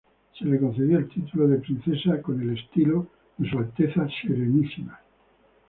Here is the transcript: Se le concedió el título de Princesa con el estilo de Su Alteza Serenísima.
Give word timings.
Se 0.35 0.43
le 0.45 0.59
concedió 0.59 0.97
el 0.97 1.07
título 1.09 1.47
de 1.47 1.59
Princesa 1.59 2.23
con 2.23 2.41
el 2.41 2.57
estilo 2.57 3.05
de 3.37 3.47
Su 3.51 3.59
Alteza 3.59 4.07
Serenísima. 4.23 4.99